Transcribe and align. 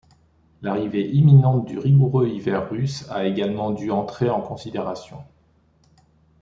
L'arrivée 0.63 1.11
imminente 1.11 1.65
du 1.65 1.77
rigoureux 1.77 2.27
hiver 2.27 2.67
russe 2.71 3.07
a 3.11 3.25
également 3.27 3.69
dû 3.69 3.91
entrer 3.91 4.31
en 4.31 4.41
considération. 4.41 5.23